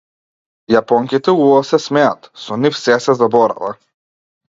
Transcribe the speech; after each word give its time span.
Јапонките 0.75 1.35
убаво 1.35 1.61
се 1.73 1.81
смеат, 1.85 2.27
со 2.47 2.61
нив 2.65 2.83
сѐ 2.83 3.01
се 3.09 3.21
заборава. 3.25 3.75